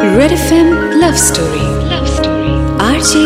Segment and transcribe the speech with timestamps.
[0.00, 0.68] Red F M
[1.00, 2.52] love story love story
[2.84, 3.24] R J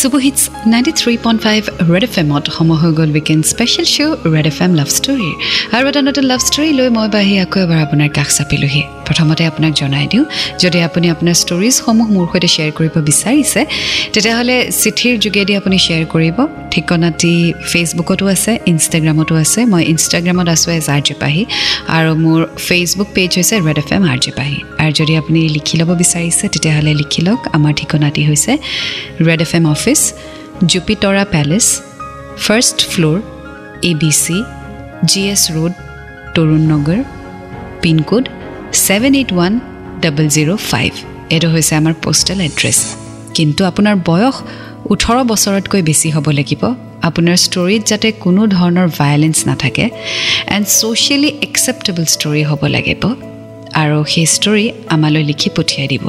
[0.00, 0.40] superhits
[0.72, 4.58] ninety three point five red F এমত সময় হৈ গ'ল weekend special show' red F
[4.64, 5.34] M love ষ্টৰীৰ
[5.76, 9.72] আৰু এটা নতুন love story লৈ মই বাঢ়ি আকৌ এবাৰ আপোনাৰ কাষ চাপিলোহি। প্ৰথমতে আপোনাক
[9.80, 10.24] জনাই দিওঁ
[10.62, 13.60] যদি আপুনি আপোনাৰ ষ্টৰিজসমূহ মোৰ সৈতে শ্বেয়াৰ কৰিব বিচাৰিছে
[14.12, 16.36] তেতিয়াহ'লে চিঠিৰ যোগেদি আপুনি শ্বেয়াৰ কৰিব।
[16.72, 17.34] ঠিকনাটি
[17.70, 21.42] ফেচবুকতো আছে ইনষ্টাগ্ৰামতো আছে মই ইনষ্টাগ্ৰামত আছোঁ এজ আৰ জে পাহি
[21.96, 24.58] আৰু মোৰ ফেচবুক পেজ হৈছে red F M R J পাহি
[24.98, 28.52] যদি আপুনি লিখি ল'ব বিচাৰিছে তেতিয়াহ'লে লিখি লওক। আমাৰ ঠিকনাটি হৈছে
[29.26, 30.00] red F M office
[30.70, 31.66] Jupitara palace
[32.44, 33.18] first floor
[33.90, 34.38] A B C
[35.10, 35.72] G S road
[36.34, 37.00] Tarun Nagar
[37.82, 38.24] pin code
[38.86, 39.52] seven eight one
[40.02, 40.90] double zero' five
[41.34, 42.78] এইটো হৈছে আমাৰ পোষ্টেল এড্ৰেছ
[43.36, 44.36] কিন্তু আপোনাৰ বয়স
[44.92, 46.62] ওঠৰ বছৰতকৈ বেছি হ'ব লাগিব।
[47.08, 49.84] আপোনাৰ ষ্টৰীত যাতে কোনো ধৰণৰ ভায়লেঞ্চ নাথাকে।
[50.54, 53.02] এণ্ড ছ'চিয়েলি একচেপ্টেবল ষ্টৰী হ'ব লাগিব।
[53.82, 56.04] আৰু সেই ষ্টৰী আমালৈ লিখি পঠিয়াই দিব।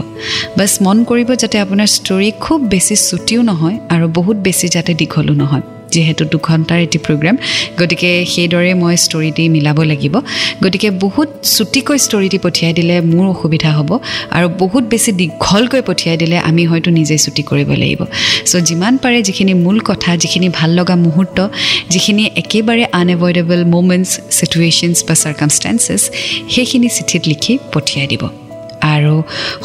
[0.57, 5.33] বাছ মন কৰিব যাতে আপোনাৰ ষ্টৰী খুব বেছি চুটিও নহয় আৰু বহুত বেছি যাতে দীঘলো
[5.41, 7.35] নহয়। যিহেতু দুঘণ্টাৰ এটি প্ৰগ্ৰেম
[7.79, 10.15] গতিকে সেইদৰে মই ষ্টৰিটি মিলাব লাগিব।
[10.63, 13.89] গতিকে বহুত চুটিকৈ ষ্টৰিটি পঠিয়াই দিলে মোৰ অসুবিধা হ'ব
[14.37, 18.01] আৰু বহুত বেছি দীঘলকৈ পঠিয়াই দিলে আমি হয়তো নিজেই চুটি কৰিব লাগিব।
[18.49, 21.37] চ' যিমান পাৰে যিখিনি মূল কথা যিখিনি ভাল লগা মুহূৰ্ত
[21.93, 26.01] যিখিনি একেবাৰে আনএভইডেবল মুমেণ্টছ চিটুৱেশ্যনছ বা চাৰ্কামষ্টেঞ্চেছ
[26.53, 28.23] সেইখিনি চিঠিত লিখি পঠিয়াই দিব।
[28.95, 29.15] আৰু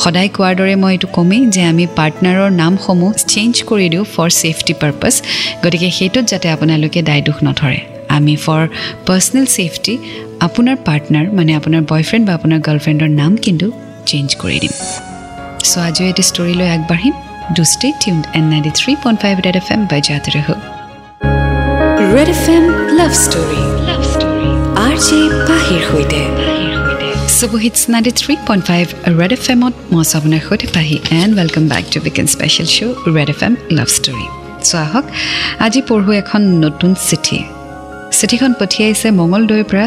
[0.02, 4.72] সদায় কোৱাৰ দৰে মই এইটো কমেই যে আমি পাৰ্টনাৰৰ নামসমূহ চেঞ্জ কৰি দিওঁ ফৰ ছেফটি
[4.82, 5.14] পাৰ্পাছ
[5.62, 7.80] গতিকে সেইটোত যাতে আপোনালোকে দায় দোষ নধৰে।
[8.16, 8.62] আমি ফৰ
[9.06, 9.94] পাৰ্চনেল ছেফটি
[10.46, 13.66] আপোনাৰ পাৰ্টনাৰ মানে আপোনাৰ বয়ফ্ৰেণ্ড বা আপোনাৰ গাৰ্লফ্ৰেণ্ডৰ নাম কিন্তু
[14.10, 14.74] চেঞ্জ কৰি দিম।
[15.68, 17.14] চ' আজিও এটি ষ্টৰী লৈ আগবাঢ়িম।
[17.56, 20.48] Do stay tune in ninety three point five red F M বাই জাতে ৰহ
[22.14, 22.64] red F M
[22.98, 24.50] love story love story
[24.86, 26.20] R J পাহিৰ সৈতে
[27.36, 28.86] ninety three point five
[29.20, 33.40] red F এমত মই আপোনাৰ সৈতে Pahi and welcome back to special show' red F
[33.42, 34.26] M love story
[34.62, 35.04] চ' আহক
[35.58, 37.38] আজি পঢ়োঁ এখন নতুন চিঠি
[38.18, 39.86] চিঠিখন পঠিয়াইছে মঙলদৈৰ পৰা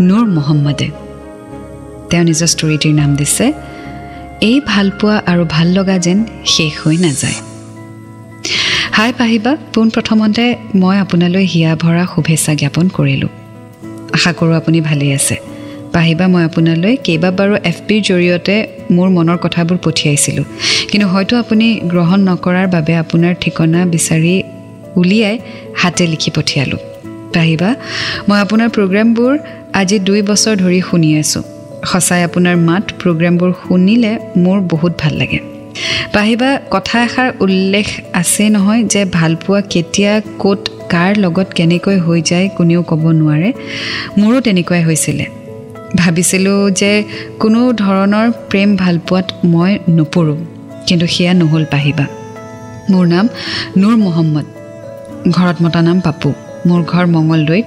[0.00, 0.88] নুৰ মহম্মদে
[2.10, 3.46] তেওঁ নিজৰ ষ্টৰিটিৰ নাম দিছে
[4.40, 7.38] এই ভালপোৱা আৰু ভাল লগা যেন শেষ হৈ নাযায়
[8.92, 13.30] হাই পাহিবা পোনপ্ৰথমতে মই আপোনালৈ হিয়া ভৰা শুভেচ্ছা জ্ঞাপন কৰিলোঁ
[14.12, 15.36] আশা কৰোঁ আপুনি ভালেই আছে
[15.92, 18.54] পাহিবা মই আপোনালৈ কেইবাবাৰো এফ পিৰ জৰিয়তে
[18.90, 20.44] মোৰ মনৰ কথাবোৰ পঠিয়াইছিলোঁ।
[20.90, 24.42] কিন্তু হয়তো আপুনি গ্ৰহণ নকৰাৰ বাবে আপোনাৰ ঠিকনা বিচাৰি
[24.96, 25.38] উলিয়াই
[25.76, 26.78] হাতে লিখি পঠিয়ালোঁ।
[27.34, 27.74] পাহিবা
[28.28, 29.38] মই আপোনাৰ প্ৰগ্ৰেমবোৰ
[29.72, 31.42] আজি দুই বছৰ ধৰি শুনি আছোঁ।
[31.84, 35.38] সঁচাই আপোনাৰ মাত প্ৰগ্ৰেমবোৰ শুনিলে মোৰ বহুত ভাল লাগে।
[36.12, 40.60] পাহিবা কথা এষাৰ উল্লেখ আছে নহয় যে ভালপোৱা কেতিয়া ক'ত
[40.90, 43.52] কাৰ লগত কেনেকৈ হৈ যায় কোনেও ক'ব নোৱাৰে।
[44.18, 45.37] মোৰো তেনেকুৱাই হৈছিলে।
[45.96, 47.04] ভাবিছিলোঁ যে
[47.38, 50.36] কোনো ধৰণৰ প্ৰেম ভালপোৱাত মই নপৰোঁ
[50.86, 52.06] কিন্তু সেয়া নহ'ল পাহিবা।
[52.90, 53.28] মোৰ নাম
[53.76, 54.44] নুৰ মহম্মদ।
[55.32, 56.32] ঘৰত মতা নাম পাপু।
[56.66, 57.66] মোৰ ঘৰ মঙলদৈত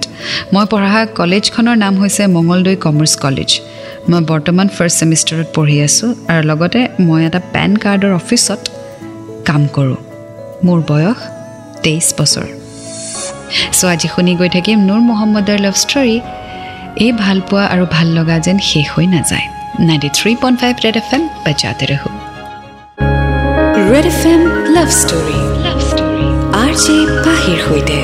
[0.52, 3.60] মই পঢ়া কলেজখনৰ নাম হৈছে মঙলদৈ কমাৰ্চ কলেজ।
[4.08, 8.60] মই বৰ্তমান ফাৰ্ষ্ট ছেমিষ্টাৰত পঢ়ি আছোঁ আৰু লগতে মই এটা পেন কাৰ্ডৰ অফিচত
[9.44, 9.96] কাম কৰোঁ।
[10.64, 11.18] মোৰ বয়স
[11.82, 12.46] তেইছ বছৰ।
[13.72, 16.20] চ' আজি শুনি গৈ থাকিম নুৰ মহম্মদৰ লাভ ষ্টৰী
[17.06, 19.46] এই ভালপোৱা আৰু ভাল লগা যেন শেষ হৈ নাযায়।
[19.88, 22.10] Ninety three point five red F M বাজাতে ৰহো।
[23.92, 24.42] Red F M
[24.76, 26.26] love story love story
[26.62, 27.98] R J পাহিৰ সৈতে।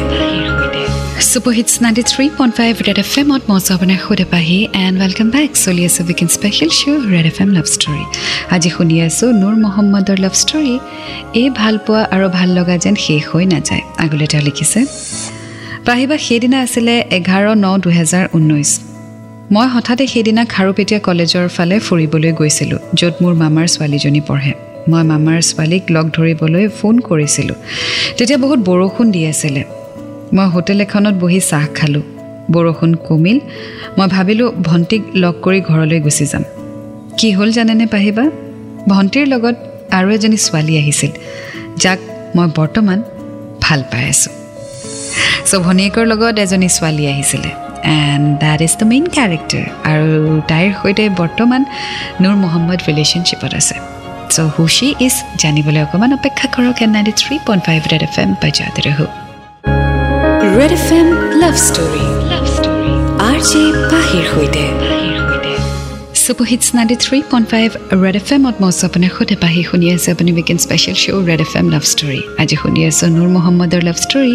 [1.32, 5.50] Superhits ninety three point five red F এমত মই আপোনাৰ সুধে পাহি এণ্ড ৱেলকাম বেক
[5.65, 8.04] চলি আছোঁ weekend special show' red FM love love story
[8.54, 10.75] আজি শুনি আছোঁ নুৰ মহম্মদৰ লাভ ষ্টৰী
[11.41, 14.81] এই ভালপোৱা আৰু ভাল লগা যেন শেষ হৈ নাযায়। আগলৈ তেওঁ লিখিছে
[15.88, 18.71] পাহিবা সেইদিনা আছিলে এঘাৰ ন দুহেজাৰ ঊনৈছ।
[19.54, 24.53] মই হঠাতে সেইদিনা খাৰুপেটীয়া কলেজৰ ফালে ফুৰিবলৈ গৈছিলোঁ য'ত মোৰ মামাৰ ছোৱালীজনী পঢ়ে।
[24.91, 27.56] মই মামাৰ ছোৱালীক লগ ধৰিবলৈ ফোন কৰিছিলোঁ।
[28.16, 29.62] তেতিয়া বহুত বৰষুণ দি আছিলে।
[30.37, 32.04] মই হোটেল এখনত বহি চাহ খালোঁ।
[32.54, 33.38] বৰষুণ কমিল।
[33.98, 36.44] মই ভাবিলোঁ ভণ্টিক লগ কৰি ঘৰলৈ গুচি যাম।
[37.19, 38.24] কি হ'ল জানেনে পাহিবা?
[38.89, 39.57] ভণ্টিৰ লগত
[39.97, 41.12] আৰু এজনী ছোৱালী আহিছিল
[41.83, 41.98] যাক
[42.36, 42.98] মই বৰ্তমান
[43.62, 44.37] ভাল পাই আছোঁ।
[45.48, 47.50] চ' ভনীয়েকৰ লগত এজনী ছোৱালী আহিছিলে।
[47.98, 50.09] And that is the main character আৰু
[50.50, 51.62] তাইৰ সৈতে বৰ্তমান
[52.22, 53.76] নুৰ মহম্মদ ৰিলেশ্যনশ্বিপত আছে।
[54.34, 58.30] চ' হুচি ইজ জানিবলৈ অকণমান অপেক্ষা কৰক and ninety three point five Red F M
[58.42, 59.06] বাজাতে ৰহো
[60.59, 61.09] Red F M
[61.42, 62.92] love story love story
[63.28, 63.62] R J
[63.92, 64.64] পাহিৰ সৈতে।
[66.28, 67.69] Superhits ninety three point five
[68.04, 71.53] Red F এমত মই আপোনাৰ সৈতে পাহি শুনি আছে আপুনি weekend special show' Red F
[71.60, 74.34] M love story আজি শুনি আছোঁ নুৰ মহম্মদৰ লাভ ষ্টৰী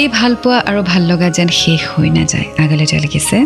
[0.00, 3.36] এই ভালপোৱা আৰু ভাল লগা যেন শেষ হৈ নাযায়। আগলৈ তেওঁ লিখিছে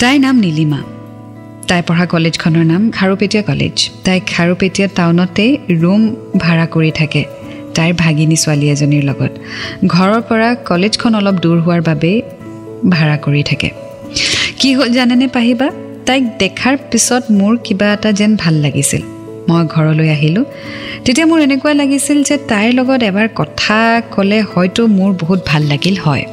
[0.00, 0.80] তাইৰ নাম নীলিমা।
[1.68, 3.76] তাই পঢ়া কলেজখনৰ নাম খাৰুপেটীয়া কলেজ।
[4.06, 5.50] তাই খাৰুপেটীয়া টাউনতেই
[5.82, 6.00] ৰুম
[6.44, 7.22] ভাড়া কৰি থাকে
[7.76, 9.32] তাইৰ ভাগিনী ছোৱালী এজনীৰ লগত।
[9.94, 12.16] ঘৰৰ পৰা কলেজখন অলপ দূৰ হোৱাৰ বাবেই
[12.94, 13.68] ভাড়া কৰি থাকে।
[14.60, 15.68] কি হ'ল জানেনে পাহিবা
[16.08, 19.02] তাইক দেখাৰ পিছত মোৰ কিবা এটা যেন ভাল লাগিছিল।
[19.48, 20.44] মই ঘৰলৈ আহিলোঁ।
[21.04, 25.96] তেতিয়া মোৰ এনেকুৱা লাগিছিল যে তাইৰ লগত এবাৰ কথা ক'লে হয়তো মোৰ বহুত ভাল লাগিল
[25.96, 26.24] হয়।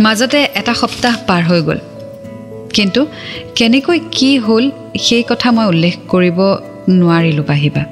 [0.00, 1.78] মাজতে এটা সপ্তাহ পাৰ হৈ গ'ল।
[2.74, 3.06] কিন্তু
[3.54, 4.70] কেনেকৈ কি হ'ল
[5.00, 6.38] সেই কথা মই উল্লেখ কৰিব
[6.88, 7.82] নোৱাৰিলোঁ পাহিবা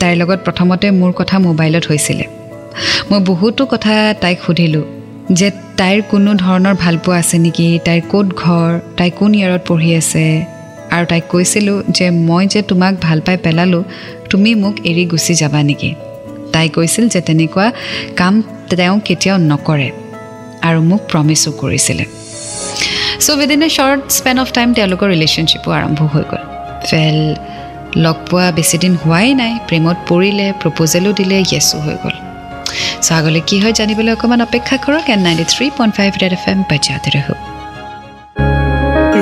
[0.00, 2.24] তাইৰ লগত প্ৰথমতে মোৰ কথা মোবাইলত হৈছিলে।
[3.10, 4.97] মই বহুতো কথা তাইক সুধিলোঁ।
[5.28, 5.48] যে
[5.78, 10.24] তাইৰ কোনো ধৰণৰ ভালপোৱা আছে নেকি তাইৰ ক'ত ঘৰ তাই কোন ইয়াৰত পঢ়ি আছে।
[10.94, 13.82] আৰু তাইক কৈছিলোঁ যে মই যে তোমাক ভাল পাই পেলালোঁ
[14.30, 15.90] তুমি মোক এৰি গুচি যাবা নেকি?
[16.52, 17.66] তাই কৈছিল যে তেনেকুৱা
[18.18, 18.34] কাম
[18.70, 19.88] তেওঁ কেতিয়াও নকৰে
[20.66, 22.04] আৰু মোক প্ৰমিছো কৰিছিলে।
[23.24, 26.44] So' within a short span of time তেওঁলোকৰ ৰিলেশ্যনশ্বিপো আৰম্ভ হৈ গ'ল।
[26.88, 27.18] ফেল
[28.04, 32.27] লগ পোৱা বেছিদিন হোৱাই নাই প্ৰেমত পৰিলে প্ৰপ'জেলো দিলে য়েছো হৈ গ'ল।
[33.18, 36.58] আগলৈ কি হয় জানিবলৈ অকণমান অপেক্ষা কৰক and ninety three point five Red F M
[36.70, 37.26] বাজাতে ৰহ।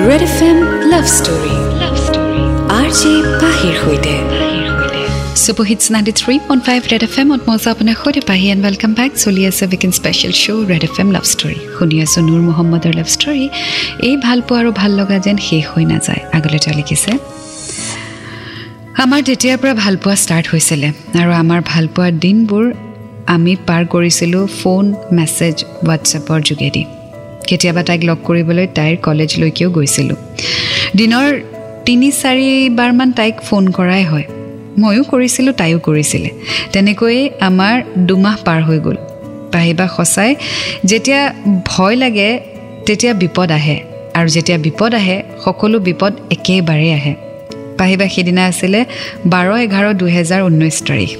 [0.08, 0.58] Red F M
[0.92, 2.42] love story love story
[2.78, 3.12] R J
[3.42, 4.14] পাহিৰ সৈতে।
[5.44, 9.10] Superhits ninety three point five Red F এমত আছোঁ আপোনাৰ সৈতে পাহি এণ্ড ৱেলকাম বেক
[9.24, 13.08] চলি আছে weekend special show' Red F M love story শুনি আছোঁ নুৰ মহম্মদৰ লাভ
[13.16, 13.44] ষ্টৰী
[14.08, 17.10] এই ভালপোৱা আৰু ভাল লগা যেন শেষ হৈ নাযায় আগলৈ তেওঁ লিখিছে।
[19.04, 20.88] আমাৰ তেতিয়াৰ পৰা ভালপোৱা ষ্টাৰ্ট হৈছিলে
[21.20, 22.64] আৰু আমাৰ ভালপোৱাৰ দিনবোৰ
[23.28, 25.56] আমি পাৰ কৰিছিলোঁ ফোন মেছেজ
[25.86, 26.84] হোৱাটছএপৰ যোগেদি।
[27.48, 30.16] কেতিয়াবা তাইক লগ কৰিবলৈ তাইৰ কলেজলৈকেও গৈছিলোঁ।
[30.94, 31.26] দিনৰ
[31.86, 34.26] তিনি চাৰিবাৰমান তাইক ফোন কৰাই হয়।
[34.78, 36.30] ময়ো কৰিছিলোঁ তাইও কৰিছিলে।
[36.72, 38.96] তেনেকৈয়ে আমাৰ দুমাহ পাৰ হৈ গ'ল।
[39.52, 40.34] পাহিবা সঁচাই
[40.84, 41.32] যেতিয়া
[41.66, 42.40] ভয় লাগে
[42.86, 43.80] তেতিয়া বিপদ আহে।
[44.14, 47.14] আৰু যেতিয়া বিপদ আহে সকলো বিপদ একেবাৰেই আহে।
[47.78, 48.84] পাহিবা সেইদিনা আছিলে
[49.26, 51.10] বাৰ এঘাৰ দুহেজাৰ ঊনৈছ তাৰিখ।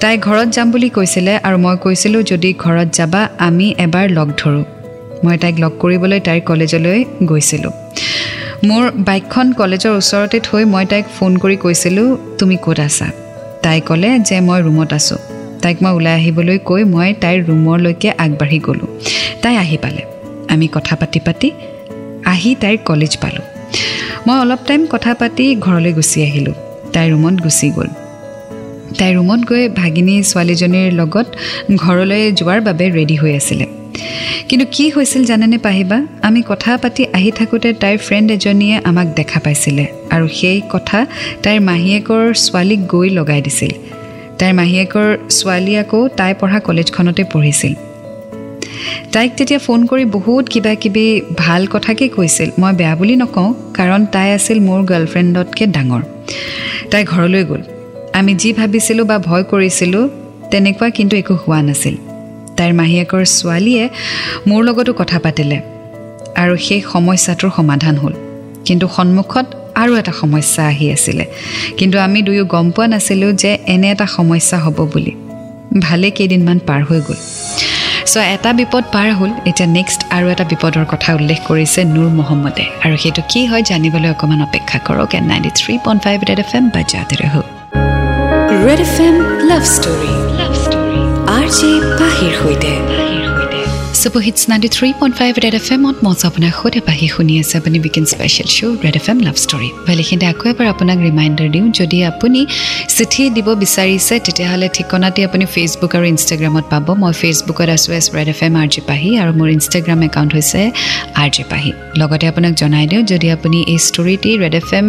[0.00, 4.64] তাই ঘৰত যাম বুলি কৈছিলে আৰু মই কৈছিলোঁ যদি ঘৰত যাবা আমি এবাৰ লগ ধৰোঁ।
[5.24, 7.72] মই তাইক লগ কৰিবলৈ তাইৰ কলেজলৈ গৈছিলোঁ।
[8.64, 13.08] মোৰ বাইকখন কলেজৰ ওচৰতে থৈ মই তাইক ফোন কৰি কৈছিলোঁ তুমি ক'ত আছা?
[13.62, 15.18] তাই ক'লে যে মই ৰুমত আছোঁ।
[15.62, 18.88] তাইক মই ওলাই আহিবলৈ কৈ মই তাইৰ ৰুমলৈকে আগবাঢ়ি গ'লোঁ।
[19.42, 20.02] তাই আহি পালে।
[20.48, 21.50] আমি কথা পাতি পাতি
[22.24, 23.44] আহি তাইৰ কলেজ পালোঁ।
[24.26, 26.54] মই অলপ টাইম কথা পাতি ঘৰলৈ গুচি আহিলোঁ।
[26.92, 28.03] তাইৰ ৰুমত গুচি গ'ল।
[28.98, 31.26] তাই ৰুমত গৈ ভাগিনী ছোৱালীজনীৰ লগত
[31.76, 33.66] ঘৰলৈ যোৱাৰ বাবে ৰেডি হৈ আছিলে।
[34.48, 35.98] কিন্তু কি হৈছিল জানেনে পাহিবা?
[36.22, 41.06] আমি কথা পাতি আহি থাকোঁতে তাইৰ ফ্ৰেণ্ড এজনীয়ে আমাক দেখা পাইছিলে আৰু সেই কথা
[41.42, 43.72] তাইৰ মাহীয়েকৰ ছোৱালীক গৈ লগাই দিছিল।
[44.38, 47.74] তাইৰ মাহীয়েকৰ ছোৱালী আকৌ তাই পঢ়া কলেজখনতে পঢ়িছিল।
[49.12, 54.06] তাইক তেতিয়া ফোন কৰি বহুত কিবা কিবি ভাল কথাকে কৈছিল। মই বেয়া বুলি নকওঁ কাৰণ
[54.06, 56.02] তাই আছিল মোৰ গাৰ্লফ্ৰেণ্ডতকৈ ডাঙৰ।
[56.90, 57.62] তাই ঘৰলৈ গ'ল।
[58.14, 60.08] আমি যি ভাবিছিলোঁ বা ভয় কৰিছিলোঁ
[60.50, 61.94] তেনেকুৱা কিন্তু একো হোৱা নাছিল।
[62.56, 63.84] তাইৰ মাহীয়েকৰ ছোৱালীয়ে
[64.48, 65.58] মোৰ লগতো কথা পাতিলে
[66.42, 68.14] আৰু সেই সমস্যাটোৰ সমাধান হ'ল।
[68.66, 69.46] কিন্তু সন্মুখত
[69.82, 71.24] আৰু এটা সমস্যা আহি আছিলে।
[71.78, 75.12] কিন্তু আমি দুয়ো গম পোৱা নাছিলোঁ যে এনে এটা সমস্যা হ'ব বুলি।
[75.80, 77.18] ভালেই কেইদিনমান পাৰ হৈ গ'ল।
[78.12, 82.64] চ' এটা বিপদ পাৰ হ'ল। এতিয়া নেক্সট আৰু এটা বিপদৰ কথা উল্লেখ কৰিছে নুৰ মহম্মদে।
[82.84, 86.50] আৰু সেইটো কি হয় জানিবলৈ অকণমান অপেক্ষা কৰক and ninety three point five Red F
[86.58, 87.63] M বাজাতে ৰহ
[88.54, 89.16] Red F M
[89.48, 91.00] love story love story
[91.32, 92.72] R J পাহিৰ সৈতে
[94.04, 97.76] superhits ninety three point five Red F এমত মই আপোনাৰ সৈতে পাহি শুনি আছে আপুনি
[97.84, 101.98] weekend special show' Red F M love story ভালেখিনি আকৌ এবাৰ আপোনাক ৰিমাইণ্ডাৰ দিওঁ যদি
[102.10, 102.40] আপুনি
[102.96, 108.28] চিঠি দিব বিচাৰিছে তেতিয়াহ'লে ঠিকনাটি আপুনি ফেচবুক আৰু ইনষ্টাগ্ৰামত পাব মই ফেচবুকত আছোঁ as Red
[108.34, 110.60] F M R J Pahi আৰু মোৰ ইনষ্টাগ্ৰাম একাউণ্ট হৈছে
[111.22, 111.70] আৰ জে পাহি
[112.00, 114.86] লগতে আপোনাক জনাই দিওঁ যদি আপুনি এই ষ্টৰিটি Red F M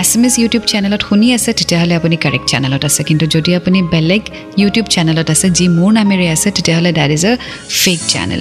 [0.00, 3.78] S M S YouTube চেনেলত শুনি আছে তেতিয়াহ'লে আপুনি কাৰেক্ট চেনেলত আছে কিন্তু যদি আপুনি
[3.94, 4.22] বেলেগ
[4.60, 7.32] ইউটিউব চেনেলত আছে যি মোৰ নামেৰে আছে তেতিয়াহ'লে that is a
[7.82, 8.37] fake channel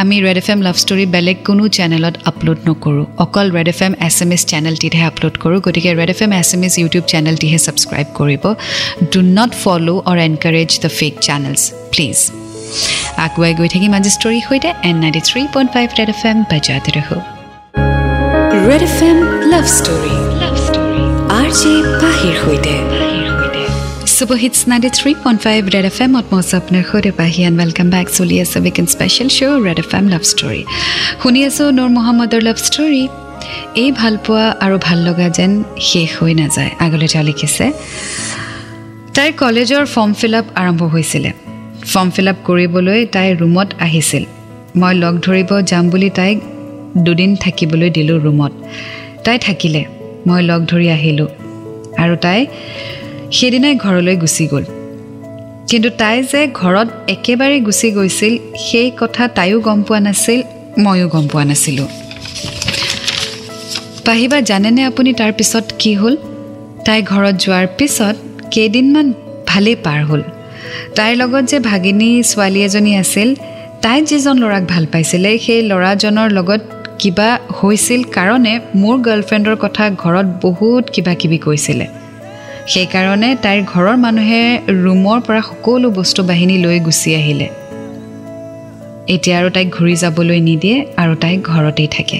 [0.00, 3.92] আমি Red F M love story বেলেগ কোনো চেনেলত আপলোড নকৰোঁ। অকল Red F M
[4.08, 7.58] S M S চেনেলটিতহে upload কৰোঁ। গতিকে Red F M S M S YouTube চেনেলটিহে
[7.66, 8.44] subscribe কৰিব।
[9.12, 12.18] Do not follow' or encourage the fake channels please
[13.26, 16.90] আগুৱাই গৈ থাকিম আজি ষ্টৰীৰ সৈতে। And ninety three point five Red F M বাজাতে
[16.96, 17.16] ৰহো
[18.68, 19.18] Red F M
[19.52, 21.02] love story love story
[21.38, 21.72] R J
[22.02, 22.74] পাহিৰ সৈতে।
[24.14, 27.88] Superhits ninety three point five Red F এমত মই আছোঁ আপোনাৰ সৈতে পাহি এণ্ড ৱেলকাম
[27.94, 30.62] বেক চলি আছে weekend special show' Red F M love story
[31.20, 33.02] শুনি আছোঁ নুৰ মহম্মদৰ লাভ ষ্টৰী
[33.82, 35.52] এই ভালপোৱা আৰু ভাল লগা যেন
[35.88, 37.64] শেষ হৈ নাযায় আগলৈ তেওঁ লিখিছে
[39.14, 41.30] তাইৰ কলেজৰ ফৰ্ম ফিল আপ আৰম্ভ হৈছিলে
[41.92, 44.24] ফৰ্ম ফিল আপ কৰিবলৈ তাই ৰুমত আহিছিল
[44.80, 46.36] মই লগ ধৰিব যাম বুলি তাইক
[47.04, 48.52] দুদিন থাকিবলৈ দিলোঁ ৰুমত
[49.24, 49.82] তাই থাকিলে
[50.26, 51.28] মই লগ ধৰি আহিলোঁ
[52.02, 52.40] আৰু তাই
[53.36, 54.64] সেইদিনাই ঘৰলৈ গুচি গ'ল।
[55.70, 60.40] কিন্তু তাই যে ঘৰত একেবাৰে গুচি গৈছিল সেই কথা তাইও গম পোৱা নাছিল
[60.84, 61.88] ময়ো গম পোৱা নাছিলোঁ।
[64.06, 66.14] পাহিবা জানেনে আপুনি তাৰ পিছত কি হ'ল?
[66.86, 68.16] তাই ঘৰত যোৱাৰ পিছত
[68.50, 69.06] কেইদিনমান
[69.46, 70.22] ভালেই পাৰ হ'ল।
[70.96, 73.28] তাইৰ লগত যে ভাগিনী ছোৱালী এজনী আছিল
[73.82, 76.62] তাই যিজন ল'ৰাক ভাল পাইছিলে সেই ল'ৰাজনৰ লগত
[76.98, 81.86] কিবা হৈছিল কাৰণে মোৰ গাৰ্লফ্ৰেণ্ডৰ কথা ঘৰত বহুত কিবা কিবি কৈছিলে।
[82.72, 84.42] সেইকাৰণে তাইৰ ঘৰৰ মানুহে
[84.84, 87.48] ৰুমৰ পৰা সকলো বস্তু বাহিনী লৈ গুচি আহিলে।
[89.14, 92.18] এতিয়া আৰু তাইক ঘূৰি যাবলৈ নিদিয়ে আৰু তাই ঘৰতেই থাকে।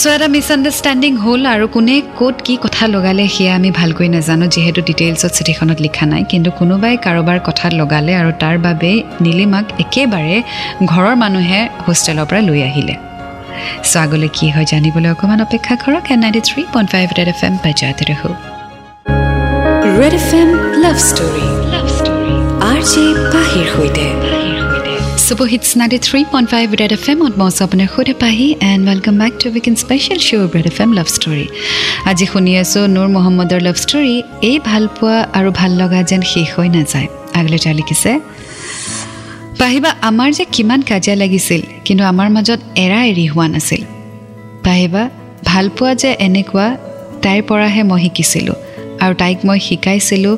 [0.00, 4.80] চ' এটা মিছআণ্ডাৰষ্টেণ্ডিং হ'ল আৰু কোনে ক'ত কি কথা লগালে সেয়া আমি ভালকৈ নাজানো যিহেতু
[4.88, 10.36] ডিটেইলছত চিঠিখনত লিখা নাই। কিন্তু কোনোবাই কাৰোবাৰ কথাত লগালে আৰু তাৰ বাবে নীলিমাক একেবাৰে
[10.92, 12.94] ঘৰৰ মানুহে হোষ্টেলৰ পৰা লৈ আহিলে।
[13.90, 17.54] চ' আগলৈ কি হয় জানিবলৈ অকণমান অপেক্ষা কৰক। And ninety three point five F M
[17.64, 18.55] বাজাতে ৰহো
[20.00, 20.48] Red F M
[20.84, 22.32] love story love story
[22.70, 24.06] R J পাহিৰ সৈতে
[25.26, 29.74] Super Hits 93.5 Red FM on মই আপোনাৰ সৈতে Pahi and welcome back to weekend
[29.84, 31.46] special show' Red F M love story
[32.10, 34.14] আজি শুনি আছোঁ নুৰ মহম্মদৰ লাভ ষ্টৰী
[34.50, 38.10] এই ভালপোৱা আৰু ভাল লগা যেন শেষ হৈ নাযায় আগলৈ তাৰ লিখিছে
[39.60, 43.82] পাহিবা আমাৰ যে কিমান কাজিয়া লাগিছিল কিন্তু আমাৰ মাজত এৰা এৰি হোৱা নাছিল
[44.66, 45.02] পাহিবা
[45.50, 46.66] ভালপোৱা যে এনেকুৱা
[47.24, 48.58] তাইৰ পৰাহে মই শিকিছিলোঁ
[49.02, 50.34] আৰু তাইক মই শিকাইছিলোঁ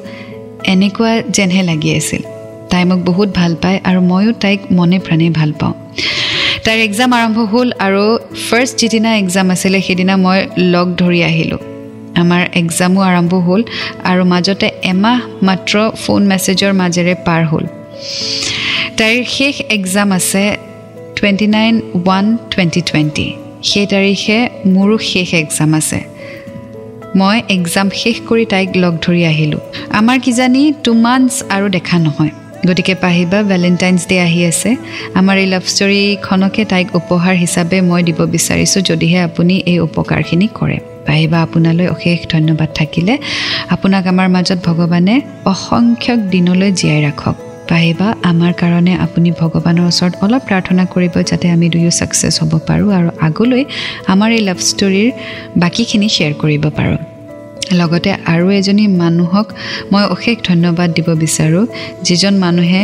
[0.72, 2.22] এনেকুৱা যেনহে লাগি আছিল।
[2.70, 5.74] তাই মোক বহুত ভাল পায় আৰু ময়ো তাইক মনে প্ৰাণে ভাল পাওঁ।
[6.64, 8.04] তাইৰ এক্সাম আৰম্ভ হ'ল আৰু
[8.48, 10.38] ফাৰ্ষ্ট যিদিনা এক্সাম আছিলে সেইদিনা মই
[10.74, 11.60] লগ ধৰি আহিলোঁ।
[12.22, 13.62] আমাৰ এক্সামো আৰম্ভ হ'ল
[14.10, 17.64] আৰু মাজতে এমাহ মাত্ৰ ফোন মেছেজৰ মাজেৰে পাৰ হ'ল।
[18.98, 20.44] তাইৰ শেষ এক্সাম আছে
[21.16, 23.26] twenty nine one twenty twenty
[23.70, 24.38] সেই তাৰিখে
[24.74, 26.00] মোৰো শেষ এক্সাম আছে।
[27.16, 29.60] মই এক্সাম শেষ কৰি তাইক লগ ধৰি আহিলোঁ।
[29.90, 32.30] আমাৰ কিজানি টু মান্থছ আৰু দেখা নহয়।
[32.68, 34.76] গতিকে পাহিবা ভেলেণ্টাইন্স ডে' আহি আছে।
[35.14, 40.78] আমাৰ এই লাভ ষ্টৰীখনকে তাইক উপহাৰ হিচাপে মই দিব বিচাৰিছোঁ যদিহে আপুনি এই উপকাৰখিনি কৰে।
[41.06, 43.18] পাহিবা আপোনালৈ অশেষ ধন্যবাদ থাকিলে।
[43.70, 50.42] আপোনাক আমাৰ মাজত ভগৱানে অসংখ্যক দিনলৈ জীয়াই ৰাখক। পাহিবা আমাৰ কাৰণে আপুনি ভগৱানৰ ওচৰত অলপ
[50.48, 53.62] প্ৰাৰ্থনা কৰিব যাতে আমি দুয়ো ছাকচেছ হ'ব পাৰোঁ আৰু আগলৈ
[54.12, 55.08] আমাৰ এই লাভ ষ্টৰীৰ
[55.62, 56.98] বাকীখিনি শ্বেয়াৰ কৰিব পাৰোঁ।
[57.80, 59.46] লগতে আৰু এজনী মানুহক
[59.92, 61.64] মই অশেষ ধন্যবাদ দিব বিচাৰোঁ
[62.06, 62.82] যিজন মানুহে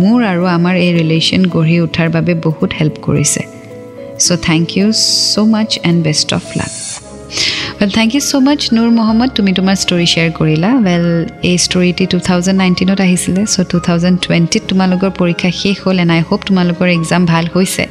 [0.00, 3.42] মোৰ আৰু আমাৰ এই ৰিলেশ্যন গঢ়ি উঠাৰ বাবে বহুত হেল্প কৰিছে।
[4.24, 4.86] So' thank you
[5.30, 6.72] so' much and best of luck
[7.80, 11.06] well thank you so' much Noor Mohammad তুমি তোমাৰ ষ্টৰি শ্বেয়াৰ কৰিলা। ৱেল
[11.50, 16.12] এই ষ্টৰিটি টু থাউজেণ্ড নাইনটিনত আহিছিলে চ' টু থাউজেণ্ড টুৱেণ্টিত তোমালোকৰ পৰীক্ষা শেষ হ'ল এণ্ড
[16.16, 17.84] আই হোপ তোমালোকৰ এক্সাম ভাল হৈছে।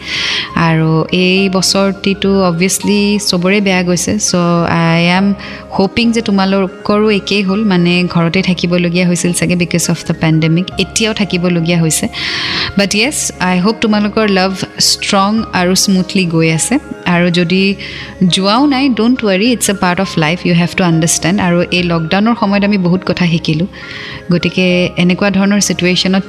[0.70, 0.90] আৰু
[1.26, 4.34] এই বছৰটিটো অবভিয়াছলি চবৰে বেয়া গৈছে চ'
[4.82, 5.26] আই এম
[5.78, 11.14] হোপিং যে তোমালোকৰো একেই হ'ল মানে ঘৰতে থাকিবলগীয়া হৈছিল চাগে বিকজ অফ দ্য পেণ্ডেমিক এতিয়াও
[11.22, 12.06] থাকিবলগীয়া হৈছে।
[12.78, 13.18] বাট য়েছ
[13.50, 14.52] আই হোপ তোমালোকৰ লাভ
[14.92, 16.76] ষ্ট্ৰং আৰু স্মুথলি গৈ আছে।
[17.14, 17.62] আৰু যদি
[18.36, 21.84] যোৱাও নাই don't worry it's a part of life you have to understand আৰু এই
[21.92, 23.68] লকডাউনৰ সময়ত আমি বহুত কথা শিকিলোঁ।
[24.34, 24.66] গতিকে
[25.04, 26.26] এনেকুৱা ধৰণৰ চিটুৱেশ্যনত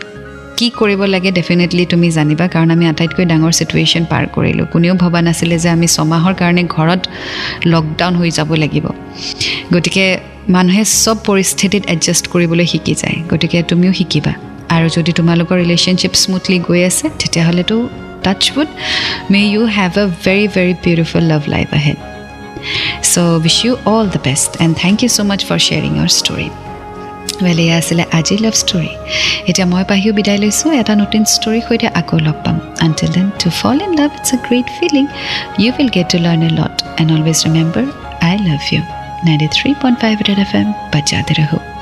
[0.59, 5.21] কি কৰিব লাগে ডেফিনেটলি তুমি জানিবা কাৰণ আমি আটাইতকৈ ডাঙৰ চিটুৱেশ্যন পাৰ কৰিলোঁ। কোনেও ভবা
[5.27, 7.03] নাছিলে যে আমি ছমাহৰ কাৰণে ঘৰত
[7.73, 8.87] লকডাউন হৈ যাব লাগিব।
[9.75, 10.05] গতিকে
[10.57, 14.33] মানুহে চব পৰিস্থিতিত এডজাষ্ট কৰিবলৈ শিকি যায়। গতিকে তুমিও শিকিবা।
[14.75, 17.77] আৰু যদি তোমালোকৰ ৰিলেশ্যনশ্বিপ স্মুথলি গৈ আছে তেতিয়াহ'লেতো
[18.25, 18.71] touch wood
[19.33, 21.99] may you have a very very beautiful love life ahead
[23.13, 26.49] so' wish you all the best and thank you so' much for sharing your story
[27.45, 28.91] well এয়া আছিলে আজিৰ লাভ ষ্টৰী
[29.49, 32.57] এতিয়া মই পাহিও বিদায় লৈছোঁ এটা নতুন ষ্টৰীৰ সৈতে আকৌ লগ পাম
[32.87, 35.05] until then to fall in love it's a great feeling
[35.63, 37.85] you will get to learn a lot and always remember
[38.29, 38.81] I love you
[39.27, 41.78] ninety three point five Red F M বাজাতে ৰহো